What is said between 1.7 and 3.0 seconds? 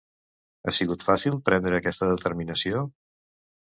aquesta determinació?